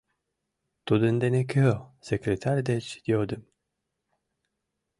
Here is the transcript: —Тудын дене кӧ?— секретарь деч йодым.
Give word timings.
—Тудын 0.85 1.15
дене 1.23 1.41
кӧ?— 1.51 1.65
секретарь 2.07 2.61
деч 2.69 2.85
йодым. 3.11 3.43